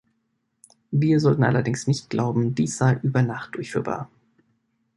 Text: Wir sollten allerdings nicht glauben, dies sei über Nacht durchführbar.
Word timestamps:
Wir 0.89 1.19
sollten 1.19 1.43
allerdings 1.43 1.85
nicht 1.85 2.09
glauben, 2.09 2.55
dies 2.55 2.75
sei 2.79 2.97
über 3.03 3.21
Nacht 3.21 3.53
durchführbar. 3.53 4.09